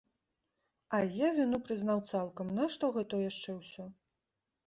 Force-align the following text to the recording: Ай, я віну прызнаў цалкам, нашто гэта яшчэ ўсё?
Ай, 0.99 1.09
я 1.17 1.27
віну 1.39 1.59
прызнаў 1.67 2.01
цалкам, 2.13 2.47
нашто 2.59 2.83
гэта 2.95 3.19
яшчэ 3.29 3.49
ўсё? 3.61 3.87